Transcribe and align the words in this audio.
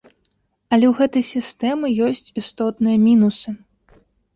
Але 0.75 0.85
ў 0.89 0.93
гэтай 1.01 1.23
сістэмы 1.33 1.87
ёсць 2.09 2.25
істотныя 2.43 2.97
мінусы. 3.07 3.61